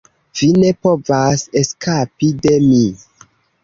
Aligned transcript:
Vi 0.39 0.47
ne 0.63 0.71
povas 0.85 1.45
eskapi 1.63 2.35
de 2.43 2.59
mi. 2.69 2.85